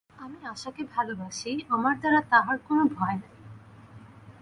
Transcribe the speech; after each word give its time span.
আমি 0.19 0.39
আশাকে 0.45 0.83
ভালোবাসি, 0.93 1.51
আমার 1.69 1.95
দ্বারা 1.99 2.21
তাহার 2.29 2.57
কোনো 2.67 2.83
ভয় 2.95 3.15
নাই। 3.15 3.33